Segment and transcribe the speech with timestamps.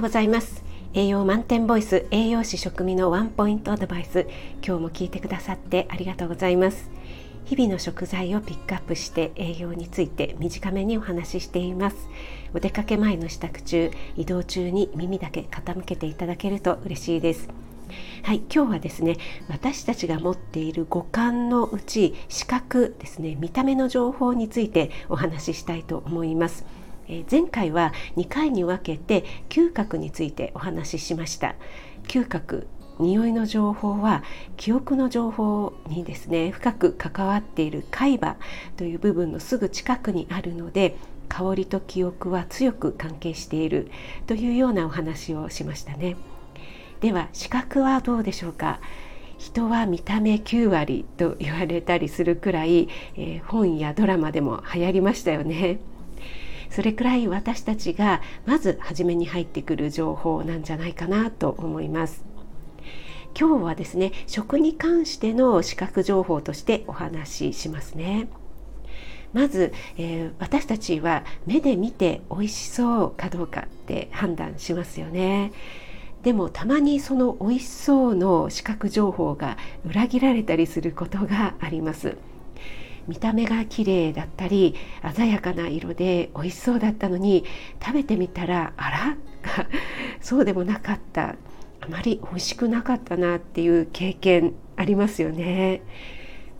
[0.00, 0.64] ようございます。
[0.94, 4.26] 栄養満点ボイス栄養士食味のワンポイントアドバイス。
[4.66, 6.90] 今日も聞いてくださってありがとうございます。
[7.44, 12.08] 日々の食材をピックアップして栄養について短めにお話ししています。
[12.54, 17.50] お出かけ前の支度中移動中に耳だけ傾けていただけると嬉しいです。
[18.22, 19.18] はい、今日はですね
[19.50, 26.64] 私たちが持っている五感のうち視覚ですね見た目の情報についてお話ししたいと思います。
[27.10, 31.56] え前回は2回に分けて嗅覚についてお話ししました。
[32.06, 32.68] 嗅覚
[33.00, 34.22] 匂いの情報は
[34.56, 38.36] 記憶の情報にですね深く関わっている海馬
[38.76, 40.96] という部分のすぐ近くにあるので
[41.28, 43.90] 香りと記憶は強く関係している
[44.26, 46.16] というようなお話をしましたね。
[47.00, 48.80] では視覚はどうでしょうか？
[49.38, 55.78] 人は見た目9割と言われたりするくらい、えー、本やドラマでも流行りましたよね。
[56.70, 62.24] それくらい私たちがまず初めに入ってくる情報なんじゃないかなと思います。
[63.38, 68.28] 今日はですね食に関しての視覚情報としてお話ししますね。
[69.32, 75.52] まず、えー、私たちは目で見て美味しそうかどうかって判断しますよね。
[76.22, 82.16] でもたまにその美味しそうの視覚情報が裏切られたりすることがあります。
[83.10, 84.76] 見た目が綺麗だったり
[85.16, 87.44] 鮮やかな色で美味しそうだったのに
[87.84, 89.16] 食べてみたらあら？
[90.22, 91.34] そうでもなかった。
[91.82, 95.82] あまり美味しくなかったなっていう経験ありますよね。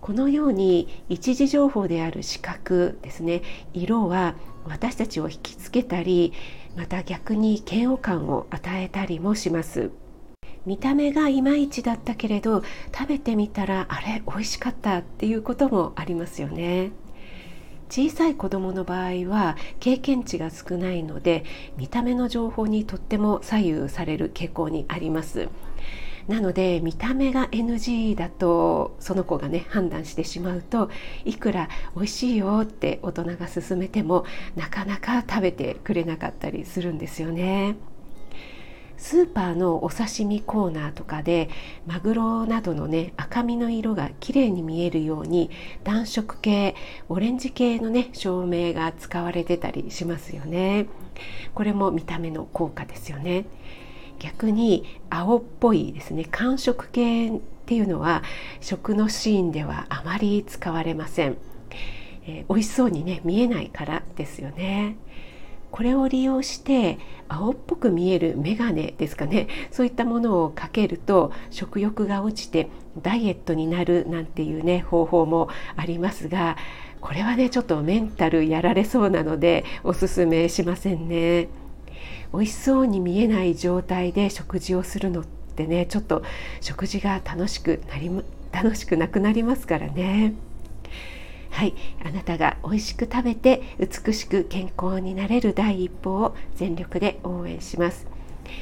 [0.00, 3.42] このように一時情報である視覚ですね。
[3.72, 4.34] 色は
[4.64, 6.32] 私たちを引きつけたり
[6.76, 9.92] また逆に嫌悪感を与えたりもします。
[10.66, 12.62] 見た目がいまいちだったけれど
[12.94, 16.92] 食べてみたらあれ美味しかったっていうこともありますよね
[17.88, 21.44] 小さい子どもの場合は経験値が少ないので
[21.76, 25.48] 見た目の情報にとっても左右される傾向にあります
[26.28, 30.88] なので見た目が NG だとその子がね判断してしまうと
[31.24, 37.74] いくら美味しいよって大人が勧めてもなかなか食べてくれなかったりするんですよね。
[39.00, 41.48] スーパーのお刺身コーナーとかで
[41.86, 45.50] マグロなどのね赤身の色が綺麗に見えるように
[45.82, 46.76] 暖色系
[47.08, 50.86] オレンジ系のね照明が使われてたりしますよね。
[51.54, 53.46] これも見た目の効果ですよね。
[54.18, 56.26] 逆に青っぽいですね。
[56.30, 58.22] 寒色系っていうのは
[58.60, 61.38] 食のシーンではあまり使われません、
[62.26, 64.96] えー、美味しそうにね見えないからですよね。
[65.70, 66.98] これを利用して
[67.28, 72.68] 青っぽく見えるメガネですかねそういったものをかけると食欲が落ちて
[73.00, 76.56] ダイエットになるなんていうね方法もありますが
[77.00, 81.48] これはねちょっとメンタルやられそうなのでおすすめしませんね
[82.32, 86.22] 美味しそうに見えない状態で食事をするのってねちょっと
[86.60, 88.10] 食事が楽しくなり
[88.52, 90.34] 楽しくなくなりますからね。
[91.50, 91.74] はい。
[92.04, 98.06] あなたが美味しく食べて美しく健康になれる第一歩を全力で応援します。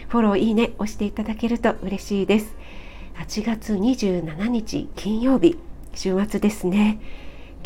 [0.08, 2.56] フォローいいね押していただけると嬉しいです。
[3.16, 5.58] 8月27日金曜日
[5.94, 7.00] 週末ですね。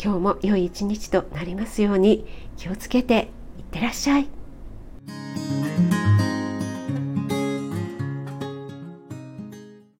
[0.03, 2.25] 今日も良い一日となりますように
[2.57, 4.42] 気をつけていってらっしゃい。